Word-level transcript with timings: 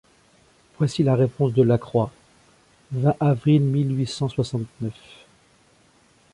Voici 0.79 1.03
la 1.03 1.13
réponse 1.13 1.53
de 1.53 1.61
Lacroix: 1.61 2.09
vingt. 2.91 3.15
avril 3.19 3.61
mille 3.61 3.95
huit 3.95 4.07
cent 4.07 4.29
soixante-neuf. 4.29 4.95